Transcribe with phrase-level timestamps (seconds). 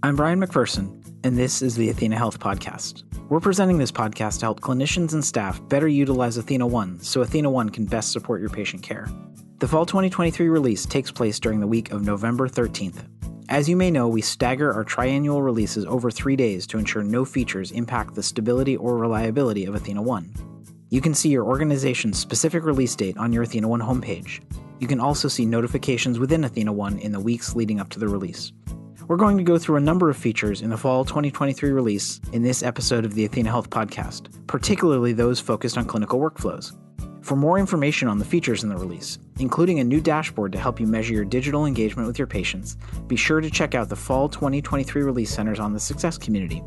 [0.00, 3.02] I'm Brian McPherson, and this is the Athena Health Podcast.
[3.28, 7.50] We're presenting this podcast to help clinicians and staff better utilize Athena One so Athena
[7.50, 9.08] One can best support your patient care.
[9.58, 13.08] The fall 2023 release takes place during the week of November 13th.
[13.48, 17.24] As you may know, we stagger our triannual releases over three days to ensure no
[17.24, 20.32] features impact the stability or reliability of Athena One.
[20.90, 24.42] You can see your organization's specific release date on your Athena One homepage.
[24.78, 28.06] You can also see notifications within Athena One in the weeks leading up to the
[28.06, 28.52] release.
[29.08, 32.42] We're going to go through a number of features in the fall 2023 release in
[32.42, 36.76] this episode of the Athena Health Podcast, particularly those focused on clinical workflows.
[37.22, 40.78] For more information on the features in the release, including a new dashboard to help
[40.78, 44.28] you measure your digital engagement with your patients, be sure to check out the fall
[44.28, 46.62] 2023 release centers on the Success community.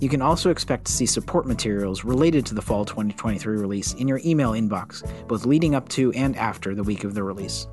[0.00, 4.08] You can also expect to see support materials related to the fall 2023 release in
[4.08, 7.68] your email inbox, both leading up to and after the week of the release.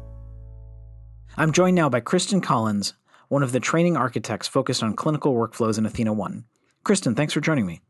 [1.36, 2.94] I'm joined now by Kristen Collins,
[3.30, 6.46] one of the training architects focused on clinical workflows in Athena 1.
[6.84, 7.82] Kristen, thanks for joining me.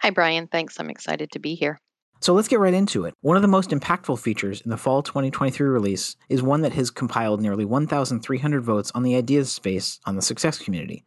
[0.00, 0.46] Hi, Brian.
[0.46, 0.78] Thanks.
[0.78, 1.78] I'm excited to be here.
[2.22, 3.14] So let's get right into it.
[3.22, 6.90] One of the most impactful features in the fall 2023 release is one that has
[6.90, 11.04] compiled nearly 1,300 votes on the ideas space on the success community.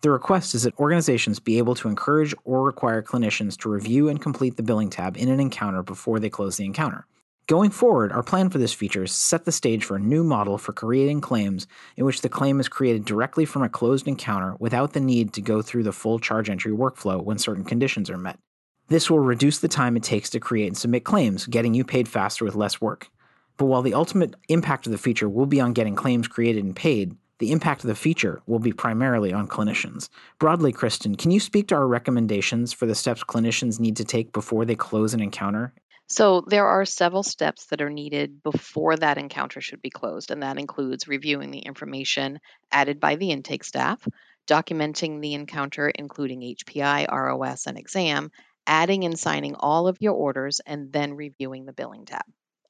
[0.00, 4.20] The request is that organizations be able to encourage or require clinicians to review and
[4.20, 7.06] complete the billing tab in an encounter before they close the encounter.
[7.48, 10.24] Going forward, our plan for this feature is to set the stage for a new
[10.24, 14.56] model for creating claims in which the claim is created directly from a closed encounter
[14.58, 18.18] without the need to go through the full charge entry workflow when certain conditions are
[18.18, 18.40] met.
[18.88, 22.08] This will reduce the time it takes to create and submit claims, getting you paid
[22.08, 23.10] faster with less work.
[23.58, 26.74] But while the ultimate impact of the feature will be on getting claims created and
[26.74, 30.08] paid, the impact of the feature will be primarily on clinicians.
[30.40, 34.32] Broadly, Kristen, can you speak to our recommendations for the steps clinicians need to take
[34.32, 35.72] before they close an encounter
[36.08, 40.42] so, there are several steps that are needed before that encounter should be closed, and
[40.42, 42.38] that includes reviewing the information
[42.70, 44.06] added by the intake staff,
[44.46, 48.30] documenting the encounter, including HPI, ROS, and exam,
[48.68, 52.24] adding and signing all of your orders, and then reviewing the billing tab,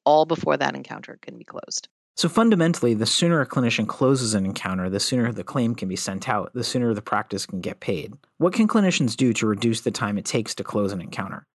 [0.05, 1.89] all before that encounter can be closed.
[2.17, 5.97] So fundamentally, the sooner a clinician closes an encounter, the sooner the claim can be
[5.97, 8.15] sent out, the sooner the practice can get paid.
[8.39, 11.47] What can clinicians do to reduce the time it takes to close an encounter?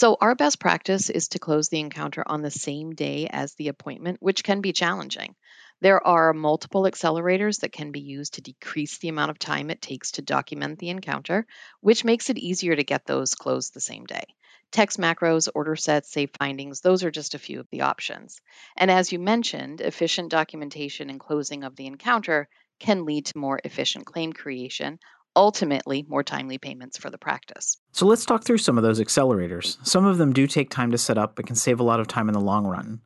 [0.00, 3.68] So, our best practice is to close the encounter on the same day as the
[3.68, 5.34] appointment, which can be challenging.
[5.82, 9.82] There are multiple accelerators that can be used to decrease the amount of time it
[9.82, 11.46] takes to document the encounter,
[11.82, 14.24] which makes it easier to get those closed the same day.
[14.72, 18.40] Text macros, order sets, save findings, those are just a few of the options.
[18.78, 23.60] And as you mentioned, efficient documentation and closing of the encounter can lead to more
[23.62, 24.98] efficient claim creation
[25.36, 27.76] ultimately more timely payments for the practice.
[27.92, 29.76] So let's talk through some of those accelerators.
[29.86, 32.08] Some of them do take time to set up, but can save a lot of
[32.08, 33.00] time in the long run.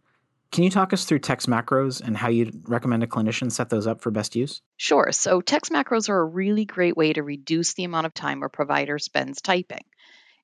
[0.54, 3.88] Can you talk us through text macros and how you'd recommend a clinician set those
[3.88, 4.62] up for best use?
[4.76, 5.10] Sure.
[5.10, 8.48] So, text macros are a really great way to reduce the amount of time a
[8.48, 9.84] provider spends typing.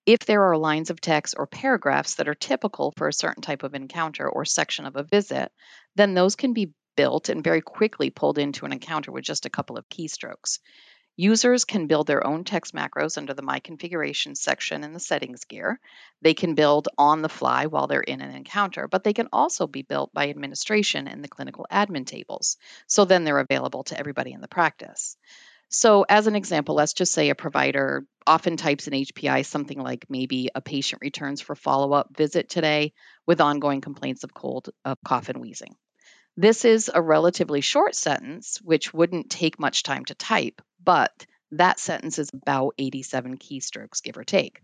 [0.07, 3.63] If there are lines of text or paragraphs that are typical for a certain type
[3.63, 5.53] of encounter or section of a visit,
[5.95, 9.51] then those can be built and very quickly pulled into an encounter with just a
[9.51, 10.59] couple of keystrokes.
[11.21, 15.45] Users can build their own text macros under the My Configuration section in the Settings
[15.45, 15.79] gear.
[16.23, 19.67] They can build on the fly while they're in an encounter, but they can also
[19.67, 22.57] be built by administration in the clinical admin tables.
[22.87, 25.19] So then they're available to everybody in the practice.
[25.69, 30.07] So, as an example, let's just say a provider often types in HPI something like
[30.09, 32.95] maybe a patient returns for follow up visit today
[33.27, 35.77] with ongoing complaints of cold, of cough, and wheezing.
[36.39, 41.81] This is a relatively short sentence, which wouldn't take much time to type, but that
[41.81, 44.63] sentence is about 87 keystrokes, give or take.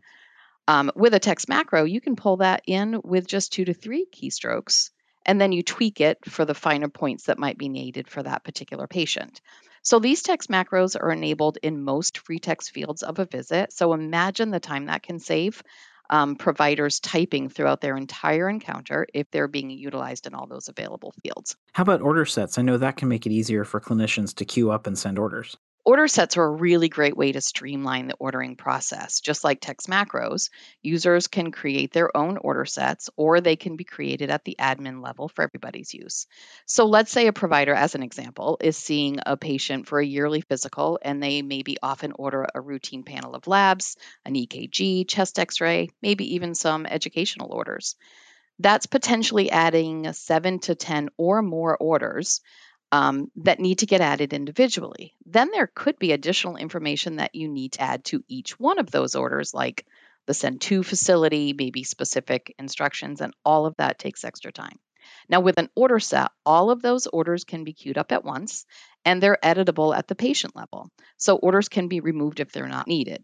[0.68, 4.06] Um, with a text macro, you can pull that in with just two to three
[4.12, 4.90] keystrokes,
[5.24, 8.44] and then you tweak it for the finer points that might be needed for that
[8.44, 9.40] particular patient.
[9.82, 13.72] So these text macros are enabled in most free text fields of a visit.
[13.72, 15.62] So imagine the time that can save
[16.10, 21.12] um, providers typing throughout their entire encounter if they're being utilized in all those available
[21.22, 21.56] fields.
[21.72, 22.58] How about order sets?
[22.58, 25.56] I know that can make it easier for clinicians to queue up and send orders.
[25.86, 29.20] Order sets are a really great way to streamline the ordering process.
[29.20, 30.50] Just like text macros,
[30.82, 35.00] users can create their own order sets or they can be created at the admin
[35.00, 36.26] level for everybody's use.
[36.66, 40.40] So, let's say a provider, as an example, is seeing a patient for a yearly
[40.40, 45.60] physical and they maybe often order a routine panel of labs, an EKG, chest x
[45.60, 47.94] ray, maybe even some educational orders.
[48.58, 52.40] That's potentially adding seven to 10 or more orders
[52.96, 55.14] um, that need to get added individually.
[55.26, 58.90] Then there could be additional information that you need to add to each one of
[58.90, 59.86] those orders, like
[60.24, 64.78] the send to facility, maybe specific instructions, and all of that takes extra time.
[65.28, 68.64] Now, with an order set, all of those orders can be queued up at once
[69.04, 70.90] and they're editable at the patient level.
[71.18, 73.22] So, orders can be removed if they're not needed.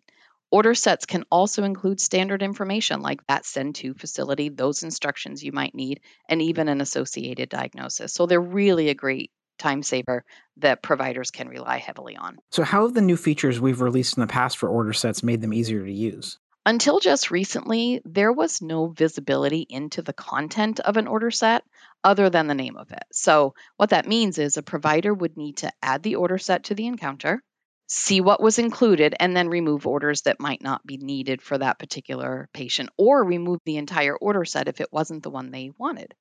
[0.51, 5.51] Order sets can also include standard information like that send to facility, those instructions you
[5.51, 8.13] might need, and even an associated diagnosis.
[8.13, 9.31] So they're really a great
[9.63, 10.25] time saver
[10.59, 12.39] that providers can rely heavily on.
[12.51, 15.41] So, how have the new features we've released in the past for order sets made
[15.41, 16.39] them easier to use?
[16.65, 21.65] Until just recently, there was no visibility into the content of an order set
[22.05, 23.03] other than the name of it.
[23.13, 26.75] So, what that means is a provider would need to add the order set to
[26.75, 27.43] the encounter,
[27.89, 31.81] see what was included, and then remove orders that might not be needed for that
[31.81, 36.15] particular patient, or remove the entire order set if it wasn't the one they wanted.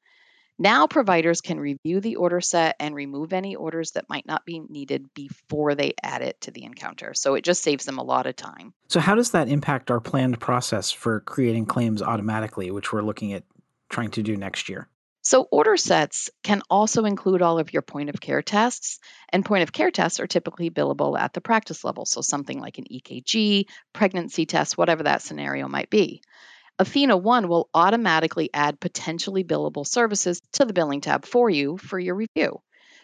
[0.61, 4.59] Now, providers can review the order set and remove any orders that might not be
[4.59, 7.15] needed before they add it to the encounter.
[7.15, 8.71] So it just saves them a lot of time.
[8.87, 13.33] So, how does that impact our planned process for creating claims automatically, which we're looking
[13.33, 13.43] at
[13.89, 14.87] trying to do next year?
[15.23, 18.99] So, order sets can also include all of your point of care tests,
[19.29, 22.05] and point of care tests are typically billable at the practice level.
[22.05, 26.21] So, something like an EKG, pregnancy test, whatever that scenario might be.
[26.81, 31.99] Athena One will automatically add potentially billable services to the billing tab for you for
[31.99, 32.59] your review.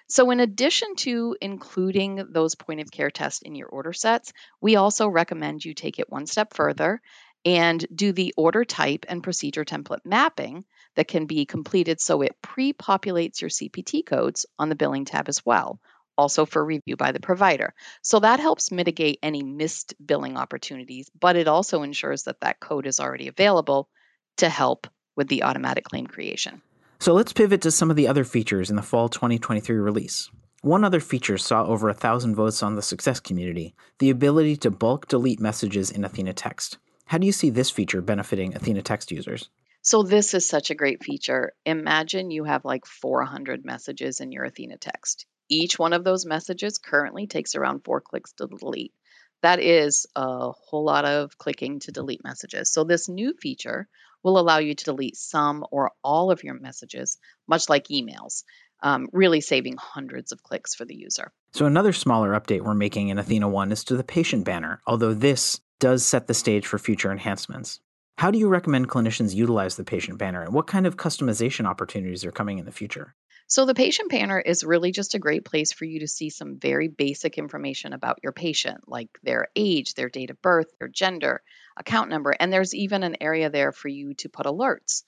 [0.08, 4.78] So, in addition to including those point of care tests in your order sets, we
[4.78, 7.00] also recommend you take it one step further
[7.46, 10.66] and do the order type and procedure template mapping
[10.96, 15.30] that can be completed so it pre populates your CPT codes on the billing tab
[15.30, 15.80] as well
[16.18, 17.74] also for review by the provider.
[18.02, 22.88] So that helps mitigate any missed billing opportunities, but it also ensures that that code
[22.88, 23.90] is already available
[24.38, 26.62] to help with the automatic claim creation.
[27.00, 30.30] So let's pivot to some of the other features in the fall 2023 release.
[30.62, 34.72] One other feature saw over a thousand votes on the success community the ability to
[34.72, 36.78] bulk delete messages in Athena Text.
[37.06, 39.50] How do you see this feature benefiting Athena Text users?
[39.84, 41.54] So, this is such a great feature.
[41.66, 45.26] Imagine you have like 400 messages in your Athena Text.
[45.50, 48.94] Each one of those messages currently takes around four clicks to delete.
[49.42, 52.72] That is a whole lot of clicking to delete messages.
[52.72, 53.88] So, this new feature
[54.24, 57.18] will allow you to delete some or all of your messages,
[57.48, 58.44] much like emails,
[58.82, 61.32] um, really saving hundreds of clicks for the user.
[61.54, 65.14] So, another smaller update we're making in Athena 1 is to the patient banner, although
[65.14, 67.80] this does set the stage for future enhancements.
[68.18, 72.26] How do you recommend clinicians utilize the patient banner, and what kind of customization opportunities
[72.26, 73.14] are coming in the future?
[73.46, 76.58] So, the patient banner is really just a great place for you to see some
[76.58, 81.44] very basic information about your patient, like their age, their date of birth, their gender,
[81.78, 85.04] account number, and there's even an area there for you to put alerts.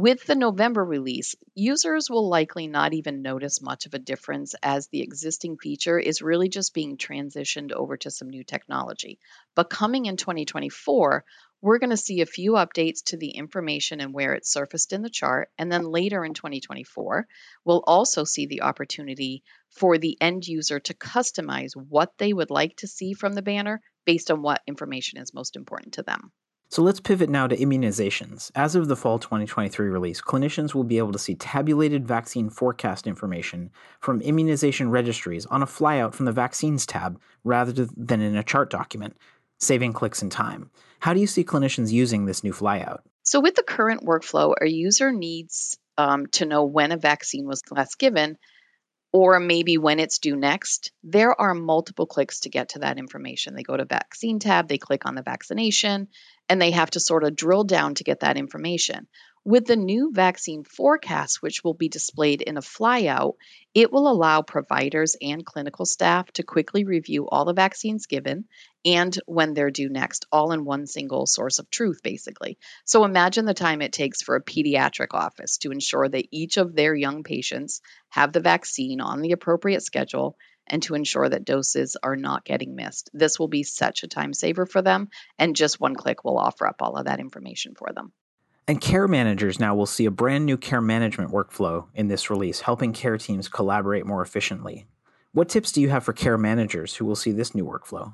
[0.00, 4.86] With the November release, users will likely not even notice much of a difference as
[4.86, 9.18] the existing feature is really just being transitioned over to some new technology.
[9.56, 11.24] But coming in 2024,
[11.60, 15.02] we're going to see a few updates to the information and where it's surfaced in
[15.02, 15.50] the chart.
[15.58, 17.26] And then later in 2024,
[17.64, 22.76] we'll also see the opportunity for the end user to customize what they would like
[22.76, 26.30] to see from the banner based on what information is most important to them.
[26.70, 28.50] So let's pivot now to immunizations.
[28.54, 33.06] As of the fall 2023 release, clinicians will be able to see tabulated vaccine forecast
[33.06, 33.70] information
[34.00, 38.68] from immunization registries on a flyout from the vaccines tab rather than in a chart
[38.68, 39.16] document,
[39.58, 40.70] saving clicks and time.
[41.00, 42.98] How do you see clinicians using this new flyout?
[43.22, 47.62] So, with the current workflow, a user needs um, to know when a vaccine was
[47.70, 48.36] last given
[49.12, 50.92] or maybe when it's due next.
[51.02, 53.54] There are multiple clicks to get to that information.
[53.54, 56.08] They go to vaccine tab, they click on the vaccination,
[56.48, 59.06] and they have to sort of drill down to get that information.
[59.44, 63.34] With the new vaccine forecast, which will be displayed in a flyout,
[63.72, 68.44] it will allow providers and clinical staff to quickly review all the vaccines given
[68.84, 72.58] and when they're due next, all in one single source of truth, basically.
[72.84, 76.74] So imagine the time it takes for a pediatric office to ensure that each of
[76.74, 80.36] their young patients have the vaccine on the appropriate schedule
[80.68, 83.10] and to ensure that doses are not getting missed.
[83.12, 85.08] This will be such a time saver for them,
[85.38, 88.12] and just one click will offer up all of that information for them.
[88.68, 92.60] And care managers now will see a brand new care management workflow in this release,
[92.60, 94.86] helping care teams collaborate more efficiently.
[95.32, 98.12] What tips do you have for care managers who will see this new workflow?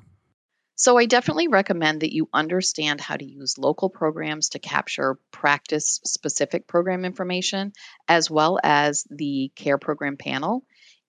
[0.77, 6.01] So, I definitely recommend that you understand how to use local programs to capture practice
[6.03, 7.71] specific program information,
[8.09, 10.65] as well as the care program panel.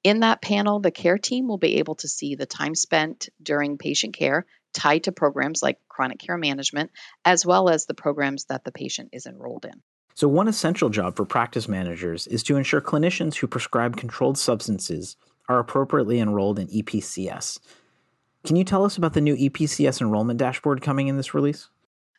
[0.06, 3.76] In that panel, the care team will be able to see the time spent during
[3.76, 6.92] patient care tied to programs like chronic care management,
[7.24, 9.82] as well as the programs that the patient is enrolled in.
[10.14, 15.16] So, one essential job for practice managers is to ensure clinicians who prescribe controlled substances
[15.48, 17.58] are appropriately enrolled in EPCS.
[18.44, 21.68] Can you tell us about the new EPCS enrollment dashboard coming in this release?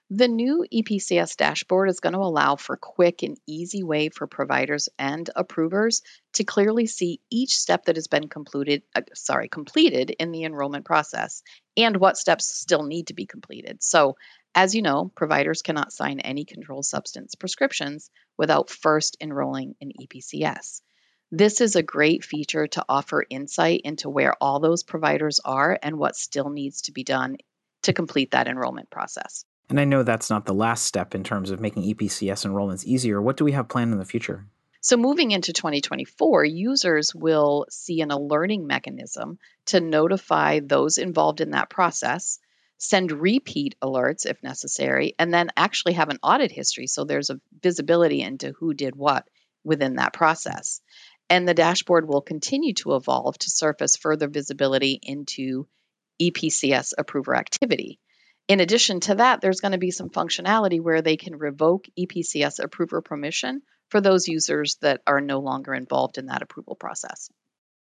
[0.10, 4.88] The new EPCS dashboard is going to allow for quick and easy way for providers
[4.98, 6.02] and approvers
[6.36, 10.86] to clearly see each step that has been completed uh, sorry, completed in the enrollment
[10.86, 11.44] process
[11.76, 13.84] and what steps still need to be completed.
[13.84, 14.16] So,
[14.56, 20.82] as you know, providers cannot sign any controlled substance prescriptions without first enrolling in EPCS.
[21.34, 26.00] This is a great feature to offer insight into where all those providers are and
[26.00, 27.36] what still needs to be done
[27.84, 29.44] to complete that enrollment process.
[29.70, 33.22] And I know that's not the last step in terms of making EPCS enrollments easier.
[33.22, 34.46] What do we have planned in the future?
[34.80, 41.52] So, moving into 2024, users will see an alerting mechanism to notify those involved in
[41.52, 42.40] that process,
[42.78, 47.42] send repeat alerts if necessary, and then actually have an audit history so there's a
[47.62, 49.28] visibility into who did what
[49.66, 50.80] within that process.
[51.30, 55.68] And the dashboard will continue to evolve to surface further visibility into
[56.22, 58.00] EPCS approver activity.
[58.48, 62.63] In addition to that, there's going to be some functionality where they can revoke EPCS
[62.63, 67.30] approver permission for those users that are no longer involved in that approval process.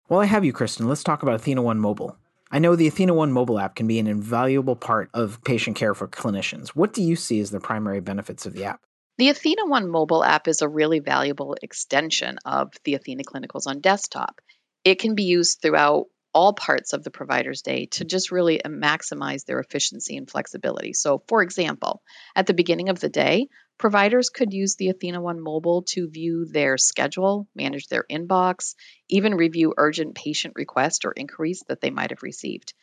[0.07, 2.17] While I have you, Kristen, let's talk about Athena One Mobile.
[2.51, 5.93] I know the Athena One mobile app can be an invaluable part of patient care
[5.93, 6.69] for clinicians.
[6.69, 8.81] What do you see as the primary benefits of the app?
[9.17, 13.81] The Athena One mobile app is a really valuable extension of the Athena Clinicals on
[13.81, 14.41] desktop.
[14.83, 16.05] It can be used throughout
[16.35, 20.91] all parts of the provider's day to just really uh, maximize their efficiency and flexibility.
[20.91, 22.03] So, for example,
[22.35, 26.45] at the beginning of the day, providers could use the Athena One mobile to view
[26.45, 28.75] their schedule, manage their inbox,
[29.07, 32.73] even review urgent patient requests or inquiries that they might have received.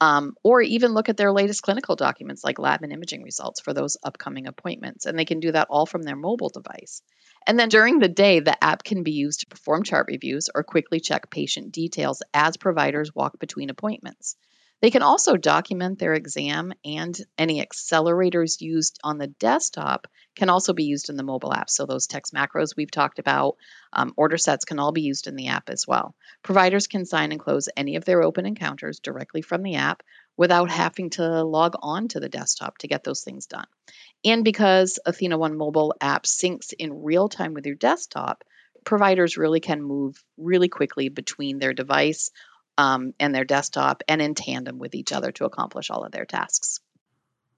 [0.00, 3.74] Um, or even look at their latest clinical documents like lab and imaging results for
[3.74, 5.04] those upcoming appointments.
[5.04, 7.02] And they can do that all from their mobile device.
[7.46, 10.62] And then during the day, the app can be used to perform chart reviews or
[10.62, 14.36] quickly check patient details as providers walk between appointments.
[14.80, 20.06] They can also document their exam, and any accelerators used on the desktop
[20.36, 21.68] can also be used in the mobile app.
[21.68, 23.56] So, those text macros we've talked about,
[23.92, 26.14] um, order sets can all be used in the app as well.
[26.42, 30.02] Providers can sign and close any of their open encounters directly from the app
[30.36, 33.66] without having to log on to the desktop to get those things done.
[34.24, 38.44] And because Athena One mobile app syncs in real time with your desktop,
[38.84, 42.30] providers really can move really quickly between their device
[42.78, 46.24] um, and their desktop and in tandem with each other to accomplish all of their
[46.24, 46.80] tasks.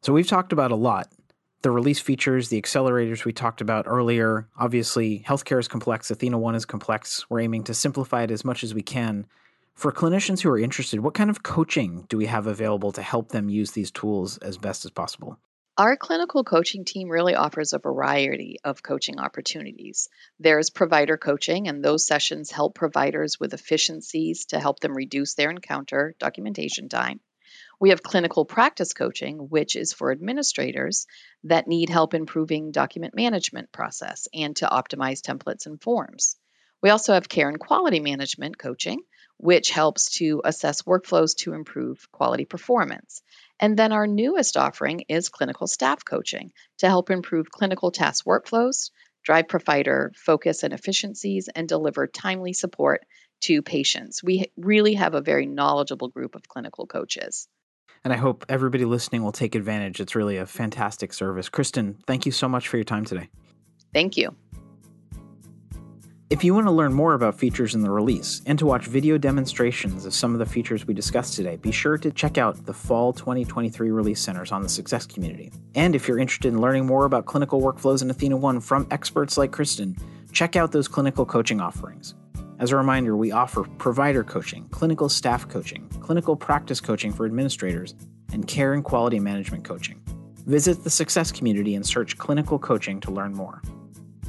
[0.02, 1.08] So we've talked about a lot.
[1.62, 4.48] The release features, the accelerators we talked about earlier.
[4.58, 6.10] Obviously, healthcare is complex.
[6.10, 7.24] Athena One is complex.
[7.30, 9.26] We're aiming to simplify it as much as we can.
[9.74, 13.28] For clinicians who are interested, what kind of coaching do we have available to help
[13.28, 15.38] them use these tools as best as possible?
[15.78, 20.10] Our clinical coaching team really offers a variety of coaching opportunities.
[20.38, 25.48] There's provider coaching, and those sessions help providers with efficiencies to help them reduce their
[25.48, 27.20] encounter documentation time.
[27.80, 31.06] We have clinical practice coaching, which is for administrators
[31.44, 36.36] that need help improving document management process and to optimize templates and forms.
[36.82, 39.00] We also have care and quality management coaching,
[39.38, 43.22] which helps to assess workflows to improve quality performance.
[43.62, 48.90] And then our newest offering is clinical staff coaching to help improve clinical task workflows,
[49.22, 53.02] drive provider focus and efficiencies, and deliver timely support
[53.42, 54.20] to patients.
[54.20, 57.46] We really have a very knowledgeable group of clinical coaches.
[58.02, 60.00] And I hope everybody listening will take advantage.
[60.00, 61.48] It's really a fantastic service.
[61.48, 63.28] Kristen, thank you so much for your time today.
[63.94, 64.34] Thank you.
[66.42, 69.16] If you want to learn more about features in the release and to watch video
[69.16, 72.72] demonstrations of some of the features we discussed today, be sure to check out the
[72.72, 75.52] Fall 2023 release centers on the Success community.
[75.76, 79.38] And if you're interested in learning more about clinical workflows in Athena One from experts
[79.38, 79.96] like Kristen,
[80.32, 82.16] check out those clinical coaching offerings.
[82.58, 87.94] As a reminder, we offer provider coaching, clinical staff coaching, clinical practice coaching for administrators,
[88.32, 90.02] and care and quality management coaching.
[90.46, 93.62] Visit the Success community and search clinical coaching to learn more.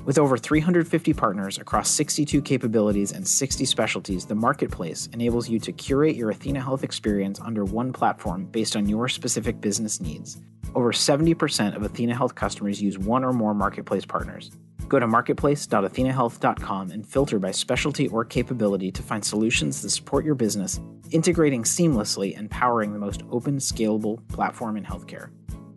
[0.05, 5.71] With over 350 partners across 62 capabilities and 60 specialties, the marketplace enables you to
[5.71, 10.41] curate your Athena Health experience under one platform based on your specific business needs.
[10.75, 14.51] Over 70% of Athena Health customers use one or more marketplace partners.
[14.89, 20.35] Go to marketplace.athenahealth.com and filter by specialty or capability to find solutions that support your
[20.35, 20.81] business,
[21.11, 25.29] integrating seamlessly and powering the most open, scalable platform in healthcare.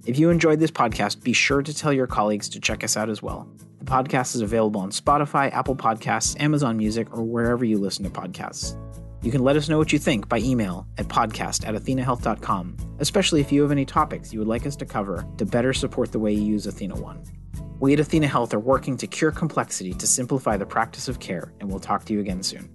[0.05, 3.09] If you enjoyed this podcast, be sure to tell your colleagues to check us out
[3.09, 3.49] as well.
[3.87, 8.11] The podcast is available on Spotify, Apple Podcasts, Amazon Music, or wherever you listen to
[8.11, 8.77] podcasts.
[9.23, 13.41] You can let us know what you think by email at podcast at athenahealth.com, especially
[13.41, 16.19] if you have any topics you would like us to cover to better support the
[16.19, 17.23] way you use Athena One.
[17.79, 21.53] We at Athena Health are working to cure complexity to simplify the practice of care,
[21.61, 22.69] and we'll talk to you again soon.